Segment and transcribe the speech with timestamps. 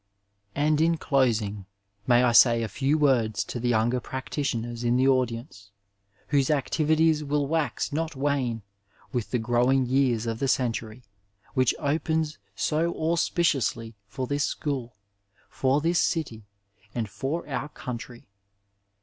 [0.55, 1.67] And in closing,
[2.07, 5.69] may I say a few words to the younger practitioners in the audience
[6.29, 8.63] whose activities will wax not wane
[9.13, 11.03] with the growing years of the century
[11.53, 14.95] which opens so auspiciously for this school,
[15.47, 16.47] for this city,
[16.95, 18.23] and for our coun try.